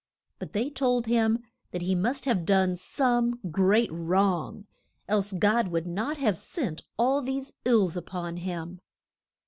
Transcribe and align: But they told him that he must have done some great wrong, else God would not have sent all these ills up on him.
But 0.39 0.53
they 0.53 0.71
told 0.71 1.05
him 1.05 1.43
that 1.69 1.83
he 1.83 1.93
must 1.93 2.25
have 2.25 2.43
done 2.43 2.75
some 2.75 3.39
great 3.51 3.91
wrong, 3.91 4.65
else 5.07 5.31
God 5.31 5.67
would 5.67 5.85
not 5.85 6.17
have 6.17 6.39
sent 6.39 6.81
all 6.97 7.21
these 7.21 7.53
ills 7.65 7.95
up 7.95 8.11
on 8.15 8.37
him. 8.37 8.81